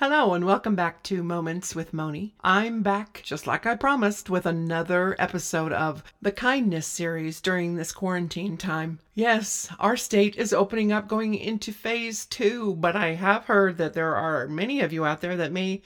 Hello 0.00 0.32
and 0.32 0.46
welcome 0.46 0.74
back 0.74 1.02
to 1.02 1.22
Moments 1.22 1.74
with 1.74 1.92
Moni. 1.92 2.32
I'm 2.40 2.82
back, 2.82 3.20
just 3.22 3.46
like 3.46 3.66
I 3.66 3.74
promised, 3.74 4.30
with 4.30 4.46
another 4.46 5.14
episode 5.18 5.74
of 5.74 6.02
the 6.22 6.32
Kindness 6.32 6.86
series 6.86 7.42
during 7.42 7.76
this 7.76 7.92
quarantine 7.92 8.56
time. 8.56 8.98
Yes, 9.14 9.68
our 9.78 9.98
state 9.98 10.36
is 10.36 10.54
opening 10.54 10.90
up 10.90 11.06
going 11.06 11.34
into 11.34 11.70
phase 11.70 12.24
two, 12.24 12.76
but 12.76 12.96
I 12.96 13.08
have 13.08 13.44
heard 13.44 13.76
that 13.76 13.92
there 13.92 14.16
are 14.16 14.48
many 14.48 14.80
of 14.80 14.90
you 14.90 15.04
out 15.04 15.20
there 15.20 15.36
that 15.36 15.52
may 15.52 15.82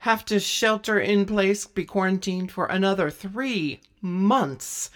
have 0.00 0.26
to 0.26 0.38
shelter 0.40 1.00
in 1.00 1.24
place, 1.24 1.66
be 1.66 1.86
quarantined 1.86 2.52
for 2.52 2.66
another 2.66 3.08
three 3.08 3.80
months. 4.02 4.90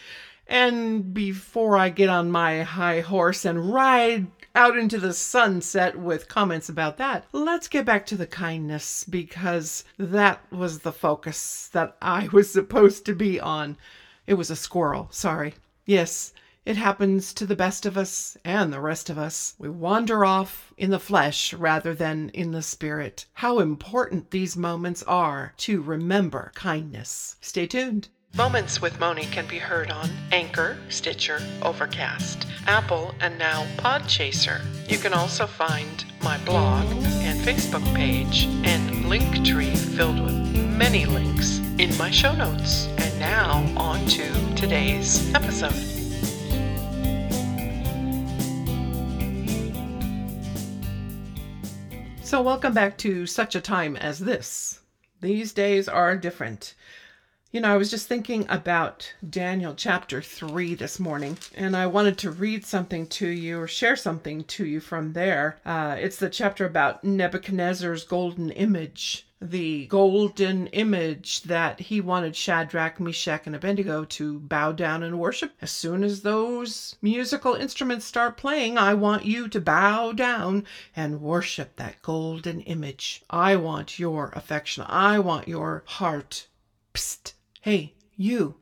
And 0.47 1.15
before 1.15 1.79
I 1.79 1.89
get 1.89 2.11
on 2.11 2.31
my 2.31 2.65
high 2.65 3.01
horse 3.01 3.47
and 3.47 3.73
ride 3.73 4.27
out 4.55 4.77
into 4.77 4.99
the 4.99 5.13
sunset 5.13 5.99
with 5.99 6.29
comments 6.29 6.69
about 6.69 6.97
that. 6.97 7.25
Let's 7.33 7.69
get 7.69 7.85
back 7.85 8.07
to 8.07 8.17
the 8.17 8.27
kindness 8.27 9.05
because 9.05 9.85
that 9.99 10.41
was 10.53 10.81
the 10.81 10.93
focus 10.93 11.69
that 11.73 11.97
I 12.03 12.29
was 12.33 12.53
supposed 12.53 13.07
to 13.07 13.15
be 13.15 13.39
on. 13.39 13.77
It 14.27 14.35
was 14.35 14.51
a 14.51 14.57
squirrel, 14.57 15.09
sorry. 15.11 15.55
Yes, 15.87 16.33
it 16.69 16.77
happens 16.77 17.33
to 17.33 17.47
the 17.47 17.57
best 17.57 17.87
of 17.87 17.97
us 17.97 18.37
and 18.45 18.71
the 18.71 18.81
rest 18.81 19.09
of 19.09 19.17
us. 19.17 19.55
We 19.59 19.71
wander 19.71 20.25
off 20.25 20.75
in 20.77 20.91
the 20.91 20.99
flesh 20.99 21.55
rather 21.55 21.95
than 21.95 22.29
in 22.35 22.51
the 22.51 22.61
spirit. 22.61 23.25
How 23.33 23.59
important 23.61 24.31
these 24.31 24.55
moments 24.55 25.03
are 25.05 25.55
to 25.59 25.81
remember 25.81 26.53
kindness. 26.55 27.37
Stay 27.41 27.67
tuned. 27.67 28.09
Moments 28.37 28.81
with 28.81 29.01
Moni 29.01 29.25
can 29.25 29.47
be 29.47 29.59
heard 29.59 29.91
on 29.91 30.11
Anchor, 30.31 30.77
Stitcher, 30.91 31.41
Overcast, 31.63 32.47
Apple, 32.67 33.15
and 33.21 33.37
now 33.37 33.65
Podchaser. 33.79 34.61
You 34.89 34.99
can 34.99 35.13
also 35.13 35.47
find 35.47 36.05
my 36.23 36.39
blog 36.45 36.85
and 37.03 37.41
Facebook 37.41 37.83
page 37.97 38.45
and 38.65 39.07
Linktree 39.07 39.77
filled 39.97 40.21
with 40.21 40.35
many 40.77 41.05
links 41.05 41.59
in 41.79 41.97
my 41.97 42.11
show 42.11 42.33
notes. 42.37 42.87
And 42.99 43.19
now 43.19 43.65
on 43.77 44.07
to 44.07 44.55
today's 44.55 45.35
episode. 45.35 45.75
So, 52.23 52.43
welcome 52.43 52.75
back 52.75 52.99
to 52.99 53.27
such 53.27 53.57
a 53.57 53.61
time 53.61 53.97
as 53.97 54.21
this. 54.21 54.81
These 55.21 55.53
days 55.53 55.89
are 55.89 56.17
different. 56.17 56.75
You 57.51 57.63
know, 57.63 57.73
I 57.73 57.79
was 57.79 57.91
just 57.91 58.09
thinking 58.09 58.45
about 58.51 59.15
Daniel 59.27 59.75
chapter 59.75 60.21
3 60.21 60.75
this 60.75 61.01
morning, 61.01 61.39
and 61.55 61.75
I 61.75 61.87
wanted 61.87 62.19
to 62.19 62.31
read 62.31 62.67
something 62.67 63.07
to 63.07 63.27
you 63.27 63.59
or 63.59 63.67
share 63.67 63.97
something 63.97 64.45
to 64.45 64.67
you 64.67 64.81
from 64.81 65.15
there. 65.15 65.59
Uh, 65.65 65.97
it's 65.99 66.19
the 66.19 66.29
chapter 66.29 66.67
about 66.67 67.05
Nebuchadnezzar's 67.05 68.05
golden 68.05 68.51
image, 68.51 69.27
the 69.41 69.87
golden 69.87 70.67
image 70.69 71.45
that 71.45 71.81
he 71.81 72.03
wanted 72.03 72.37
Shadrach, 72.37 73.01
Meshach, 73.01 73.47
and 73.47 73.57
Abednego 73.57 74.05
to 74.05 74.41
bow 74.41 74.73
down 74.73 75.03
and 75.03 75.19
worship. 75.19 75.55
As 75.63 75.71
soon 75.71 76.05
as 76.05 76.21
those 76.21 76.97
musical 77.01 77.55
instruments 77.55 78.05
start 78.05 78.37
playing, 78.37 78.77
I 78.77 78.93
want 78.93 79.25
you 79.25 79.49
to 79.49 79.59
bow 79.59 80.13
down 80.13 80.67
and 80.95 81.23
worship 81.23 81.77
that 81.77 82.03
golden 82.03 82.61
image. 82.61 83.23
I 83.31 83.57
want 83.57 83.99
your 83.99 84.33
affection, 84.37 84.85
I 84.87 85.19
want 85.19 85.49
your 85.49 85.83
heart. 85.87 86.47
Psst. 86.93 87.33
Hey, 87.61 87.95
you. 88.17 88.55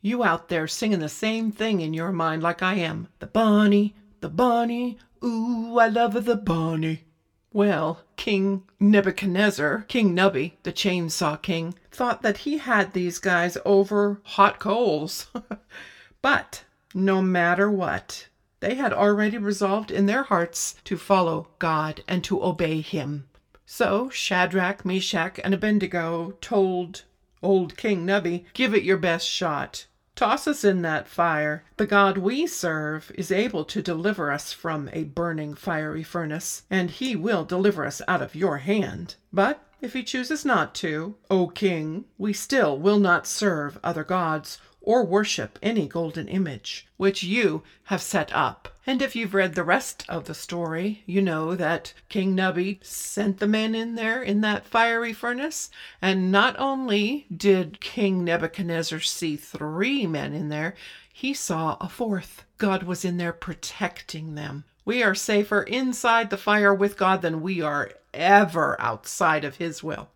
You 0.00 0.24
out 0.24 0.48
there 0.48 0.66
singing 0.66 0.98
the 0.98 1.08
same 1.08 1.52
thing 1.52 1.80
in 1.80 1.94
your 1.94 2.10
mind 2.10 2.42
like 2.42 2.60
I 2.60 2.74
am. 2.74 3.06
The 3.20 3.28
bunny, 3.28 3.94
the 4.20 4.28
bunny, 4.28 4.98
ooh, 5.22 5.78
I 5.78 5.86
love 5.86 6.24
the 6.24 6.34
bunny. 6.34 7.04
Well, 7.52 8.02
King 8.16 8.64
Nebuchadnezzar, 8.80 9.84
King 9.86 10.16
Nubby, 10.16 10.54
the 10.64 10.72
chainsaw 10.72 11.40
king, 11.40 11.74
thought 11.92 12.22
that 12.22 12.38
he 12.38 12.58
had 12.58 12.92
these 12.92 13.18
guys 13.18 13.56
over 13.64 14.20
hot 14.24 14.58
coals. 14.58 15.28
but 16.22 16.64
no 16.94 17.22
matter 17.22 17.70
what, 17.70 18.26
they 18.58 18.74
had 18.74 18.92
already 18.92 19.38
resolved 19.38 19.90
in 19.92 20.06
their 20.06 20.24
hearts 20.24 20.74
to 20.84 20.96
follow 20.96 21.48
God 21.60 22.02
and 22.08 22.24
to 22.24 22.42
obey 22.42 22.80
him. 22.80 23.28
So 23.66 24.08
Shadrach, 24.08 24.84
Meshach, 24.84 25.38
and 25.44 25.54
Abednego 25.54 26.32
told 26.40 27.04
Old 27.42 27.76
King 27.76 28.06
Nubby, 28.06 28.44
give 28.54 28.74
it 28.74 28.84
your 28.84 28.96
best 28.96 29.26
shot. 29.26 29.86
Toss 30.14 30.46
us 30.46 30.62
in 30.62 30.82
that 30.82 31.08
fire. 31.08 31.64
The 31.78 31.86
God 31.86 32.18
we 32.18 32.46
serve 32.46 33.10
is 33.14 33.32
able 33.32 33.64
to 33.64 33.82
deliver 33.82 34.30
us 34.30 34.52
from 34.52 34.90
a 34.92 35.04
burning 35.04 35.54
fiery 35.54 36.02
furnace, 36.02 36.62
and 36.70 36.90
he 36.90 37.16
will 37.16 37.44
deliver 37.44 37.84
us 37.84 38.02
out 38.06 38.22
of 38.22 38.34
your 38.34 38.58
hand. 38.58 39.16
But 39.32 39.64
if 39.80 39.94
he 39.94 40.04
chooses 40.04 40.44
not 40.44 40.74
to, 40.76 41.16
O 41.30 41.48
king, 41.48 42.04
we 42.18 42.32
still 42.32 42.78
will 42.78 43.00
not 43.00 43.26
serve 43.26 43.78
other 43.82 44.04
gods 44.04 44.58
or 44.82 45.04
worship 45.04 45.58
any 45.62 45.86
golden 45.86 46.28
image 46.28 46.86
which 46.96 47.22
you 47.22 47.62
have 47.84 48.02
set 48.02 48.32
up. 48.34 48.68
And 48.86 49.00
if 49.00 49.14
you've 49.14 49.34
read 49.34 49.54
the 49.54 49.62
rest 49.62 50.04
of 50.08 50.24
the 50.24 50.34
story, 50.34 51.02
you 51.06 51.22
know 51.22 51.54
that 51.54 51.94
King 52.08 52.36
Nubby 52.36 52.84
sent 52.84 53.38
the 53.38 53.46
men 53.46 53.74
in 53.74 53.94
there 53.94 54.22
in 54.22 54.40
that 54.40 54.66
fiery 54.66 55.12
furnace. 55.12 55.70
And 56.00 56.32
not 56.32 56.58
only 56.58 57.26
did 57.34 57.80
King 57.80 58.24
Nebuchadnezzar 58.24 59.00
see 59.00 59.36
three 59.36 60.06
men 60.06 60.32
in 60.34 60.48
there, 60.48 60.74
he 61.12 61.32
saw 61.34 61.76
a 61.80 61.88
fourth. 61.88 62.44
God 62.58 62.82
was 62.82 63.04
in 63.04 63.18
there 63.18 63.32
protecting 63.32 64.34
them. 64.34 64.64
We 64.84 65.02
are 65.02 65.14
safer 65.14 65.62
inside 65.62 66.30
the 66.30 66.36
fire 66.36 66.74
with 66.74 66.96
God 66.96 67.22
than 67.22 67.42
we 67.42 67.60
are 67.60 67.92
ever 68.12 68.80
outside 68.80 69.44
of 69.44 69.56
His 69.56 69.82
will. 69.82 70.08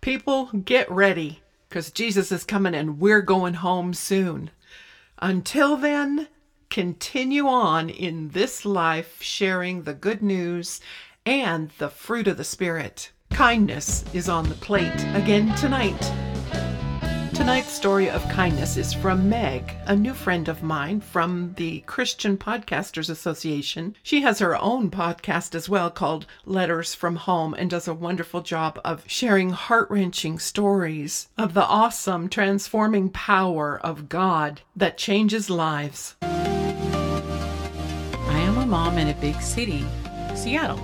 People, 0.00 0.50
get 0.64 0.90
ready 0.90 1.40
because 1.74 1.90
Jesus 1.90 2.30
is 2.30 2.44
coming 2.44 2.72
and 2.72 3.00
we're 3.00 3.20
going 3.20 3.54
home 3.54 3.94
soon. 3.94 4.52
Until 5.18 5.76
then, 5.76 6.28
continue 6.70 7.48
on 7.48 7.90
in 7.90 8.28
this 8.28 8.64
life 8.64 9.20
sharing 9.20 9.82
the 9.82 9.92
good 9.92 10.22
news 10.22 10.80
and 11.26 11.72
the 11.78 11.88
fruit 11.88 12.28
of 12.28 12.36
the 12.36 12.44
Spirit. 12.44 13.10
Kindness 13.30 14.04
is 14.14 14.28
on 14.28 14.48
the 14.48 14.54
plate 14.54 15.04
again 15.14 15.52
tonight. 15.56 16.23
Tonight's 17.34 17.72
story 17.72 18.08
of 18.08 18.26
kindness 18.28 18.76
is 18.76 18.94
from 18.94 19.28
Meg, 19.28 19.74
a 19.86 19.96
new 19.96 20.14
friend 20.14 20.48
of 20.48 20.62
mine 20.62 21.00
from 21.00 21.52
the 21.56 21.80
Christian 21.80 22.38
Podcasters 22.38 23.10
Association. 23.10 23.96
She 24.04 24.20
has 24.22 24.38
her 24.38 24.56
own 24.56 24.88
podcast 24.88 25.56
as 25.56 25.68
well 25.68 25.90
called 25.90 26.26
Letters 26.46 26.94
from 26.94 27.16
Home 27.16 27.52
and 27.52 27.68
does 27.68 27.88
a 27.88 27.92
wonderful 27.92 28.40
job 28.40 28.80
of 28.84 29.02
sharing 29.08 29.50
heart 29.50 29.90
wrenching 29.90 30.38
stories 30.38 31.28
of 31.36 31.54
the 31.54 31.64
awesome 31.64 32.28
transforming 32.28 33.10
power 33.10 33.80
of 33.82 34.08
God 34.08 34.60
that 34.76 34.96
changes 34.96 35.50
lives. 35.50 36.14
I 36.22 36.28
am 38.38 38.58
a 38.58 38.64
mom 38.64 38.96
in 38.96 39.08
a 39.08 39.20
big 39.20 39.40
city, 39.42 39.84
Seattle, 40.36 40.80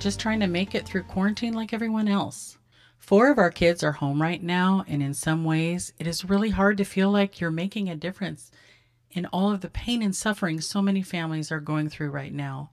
just 0.00 0.20
trying 0.20 0.40
to 0.40 0.46
make 0.48 0.74
it 0.74 0.84
through 0.84 1.04
quarantine 1.04 1.54
like 1.54 1.72
everyone 1.72 2.08
else. 2.08 2.58
Four 3.04 3.30
of 3.30 3.36
our 3.36 3.50
kids 3.50 3.84
are 3.84 3.92
home 3.92 4.22
right 4.22 4.42
now, 4.42 4.82
and 4.88 5.02
in 5.02 5.12
some 5.12 5.44
ways, 5.44 5.92
it 5.98 6.06
is 6.06 6.24
really 6.24 6.48
hard 6.48 6.78
to 6.78 6.84
feel 6.84 7.10
like 7.10 7.38
you're 7.38 7.50
making 7.50 7.90
a 7.90 7.94
difference 7.94 8.50
in 9.10 9.26
all 9.26 9.52
of 9.52 9.60
the 9.60 9.68
pain 9.68 10.00
and 10.00 10.16
suffering 10.16 10.58
so 10.58 10.80
many 10.80 11.02
families 11.02 11.52
are 11.52 11.60
going 11.60 11.90
through 11.90 12.08
right 12.08 12.32
now. 12.32 12.70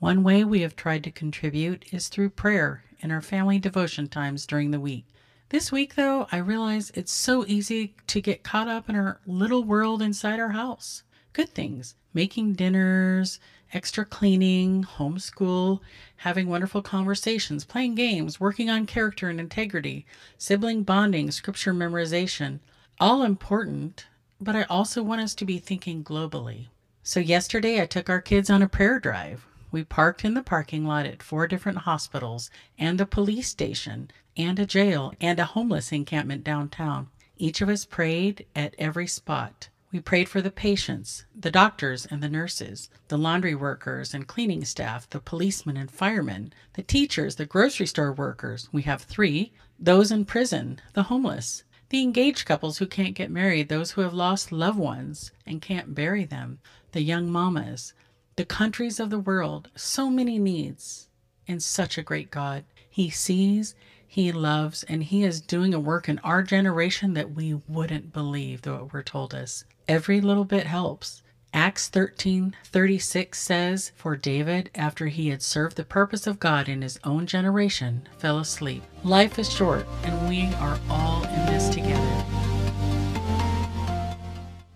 One 0.00 0.22
way 0.22 0.44
we 0.44 0.60
have 0.60 0.76
tried 0.76 1.02
to 1.04 1.10
contribute 1.10 1.86
is 1.94 2.08
through 2.08 2.28
prayer 2.28 2.84
and 3.00 3.10
our 3.10 3.22
family 3.22 3.58
devotion 3.58 4.06
times 4.06 4.46
during 4.46 4.70
the 4.70 4.80
week. 4.80 5.06
This 5.48 5.72
week, 5.72 5.94
though, 5.94 6.28
I 6.30 6.36
realize 6.36 6.92
it's 6.94 7.10
so 7.10 7.46
easy 7.46 7.94
to 8.08 8.20
get 8.20 8.44
caught 8.44 8.68
up 8.68 8.90
in 8.90 8.96
our 8.96 9.22
little 9.26 9.64
world 9.64 10.02
inside 10.02 10.38
our 10.38 10.50
house. 10.50 11.04
Good 11.32 11.48
things, 11.48 11.94
making 12.12 12.52
dinners, 12.52 13.40
extra 13.72 14.04
cleaning, 14.04 14.84
homeschool, 14.84 15.80
having 16.16 16.48
wonderful 16.48 16.82
conversations, 16.82 17.64
playing 17.64 17.94
games, 17.94 18.40
working 18.40 18.70
on 18.70 18.86
character 18.86 19.28
and 19.28 19.40
integrity, 19.40 20.06
sibling 20.38 20.82
bonding, 20.82 21.30
scripture 21.30 21.74
memorization. 21.74 22.60
All 22.98 23.22
important, 23.22 24.06
but 24.40 24.56
I 24.56 24.62
also 24.64 25.02
want 25.02 25.20
us 25.20 25.34
to 25.34 25.44
be 25.44 25.58
thinking 25.58 26.02
globally. 26.02 26.66
So, 27.02 27.20
yesterday 27.20 27.80
I 27.80 27.86
took 27.86 28.08
our 28.08 28.20
kids 28.20 28.50
on 28.50 28.62
a 28.62 28.68
prayer 28.68 28.98
drive. 28.98 29.46
We 29.70 29.84
parked 29.84 30.24
in 30.24 30.34
the 30.34 30.42
parking 30.42 30.86
lot 30.86 31.06
at 31.06 31.22
four 31.22 31.46
different 31.46 31.78
hospitals 31.78 32.50
and 32.78 33.00
a 33.00 33.06
police 33.06 33.48
station 33.48 34.10
and 34.36 34.58
a 34.58 34.66
jail 34.66 35.12
and 35.20 35.38
a 35.38 35.44
homeless 35.44 35.92
encampment 35.92 36.44
downtown. 36.44 37.08
Each 37.36 37.60
of 37.60 37.68
us 37.68 37.84
prayed 37.84 38.46
at 38.54 38.74
every 38.78 39.06
spot. 39.06 39.68
We 39.92 40.00
prayed 40.00 40.28
for 40.28 40.42
the 40.42 40.50
patients, 40.50 41.24
the 41.34 41.50
doctors 41.50 42.06
and 42.06 42.22
the 42.22 42.28
nurses, 42.28 42.90
the 43.08 43.16
laundry 43.16 43.54
workers 43.54 44.12
and 44.12 44.26
cleaning 44.26 44.64
staff, 44.64 45.08
the 45.08 45.20
policemen 45.20 45.76
and 45.76 45.90
firemen, 45.90 46.52
the 46.74 46.82
teachers, 46.82 47.36
the 47.36 47.46
grocery 47.46 47.86
store 47.86 48.12
workers. 48.12 48.68
We 48.72 48.82
have 48.82 49.02
three 49.02 49.52
those 49.78 50.10
in 50.10 50.24
prison, 50.24 50.80
the 50.94 51.04
homeless, 51.04 51.62
the 51.90 52.02
engaged 52.02 52.46
couples 52.46 52.78
who 52.78 52.86
can't 52.86 53.14
get 53.14 53.30
married, 53.30 53.68
those 53.68 53.92
who 53.92 54.00
have 54.00 54.14
lost 54.14 54.50
loved 54.50 54.78
ones 54.78 55.30
and 55.46 55.62
can't 55.62 55.94
bury 55.94 56.24
them, 56.24 56.58
the 56.92 57.02
young 57.02 57.30
mamas, 57.30 57.92
the 58.36 58.44
countries 58.44 58.98
of 58.98 59.10
the 59.10 59.18
world. 59.18 59.70
So 59.76 60.10
many 60.10 60.38
needs 60.38 61.08
and 61.46 61.62
such 61.62 61.96
a 61.96 62.02
great 62.02 62.30
God. 62.30 62.64
He 62.88 63.08
sees, 63.10 63.74
He 64.06 64.32
loves, 64.32 64.82
and 64.84 65.02
He 65.02 65.24
is 65.24 65.40
doing 65.40 65.74
a 65.74 65.80
work 65.80 66.08
in 66.08 66.18
our 66.20 66.42
generation 66.42 67.14
that 67.14 67.32
we 67.32 67.54
wouldn't 67.54 68.12
believe, 68.12 68.62
though 68.62 68.76
it 68.76 68.92
were 68.92 69.02
told 69.02 69.34
us. 69.34 69.64
Every 69.88 70.20
little 70.20 70.44
bit 70.44 70.66
helps. 70.66 71.22
Acts 71.52 71.88
13:36 71.88 73.40
says, 73.40 73.92
"For 73.96 74.14
David, 74.16 74.68
after 74.74 75.06
he 75.06 75.28
had 75.28 75.42
served 75.42 75.76
the 75.76 75.84
purpose 75.84 76.26
of 76.26 76.38
God 76.38 76.68
in 76.68 76.82
his 76.82 76.98
own 77.02 77.26
generation, 77.26 78.06
fell 78.18 78.38
asleep." 78.38 78.82
Life 79.04 79.38
is 79.38 79.50
short, 79.50 79.86
and 80.02 80.28
we 80.28 80.52
are 80.56 80.78
all 80.90 81.24
in 81.24 81.46
this 81.46 81.68
together. 81.68 82.24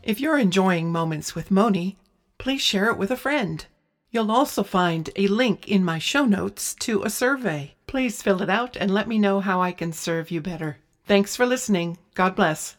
If 0.03 0.21
you're 0.21 0.39
enjoying 0.39 0.91
Moments 0.91 1.35
with 1.35 1.51
Moni, 1.51 1.99
please 2.39 2.63
share 2.63 2.87
it 2.87 2.97
with 2.97 3.11
a 3.11 3.17
friend. 3.17 3.67
You'll 4.11 4.33
also 4.33 4.63
find 4.63 5.11
a 5.17 5.29
link 5.29 5.69
in 5.69 5.85
my 5.85 5.99
show 5.99 6.25
notes 6.25 6.75
to 6.81 7.03
a 7.03 7.11
survey. 7.11 7.75
Please 7.91 8.23
fill 8.23 8.41
it 8.41 8.49
out 8.49 8.77
and 8.77 8.89
let 8.89 9.09
me 9.09 9.19
know 9.19 9.41
how 9.41 9.61
I 9.61 9.73
can 9.73 9.93
serve 9.93 10.31
you 10.31 10.41
better. 10.41 10.79
Thanks 11.07 11.35
for 11.35 11.45
listening. 11.45 11.99
God 12.15 12.37
bless. 12.37 12.77